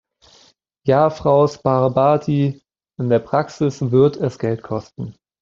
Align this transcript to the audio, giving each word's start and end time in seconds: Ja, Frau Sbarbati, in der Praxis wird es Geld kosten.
Ja, 0.83 1.11
Frau 1.11 1.45
Sbarbati, 1.45 2.59
in 2.99 3.09
der 3.09 3.19
Praxis 3.19 3.91
wird 3.91 4.17
es 4.17 4.39
Geld 4.39 4.63
kosten. 4.63 5.15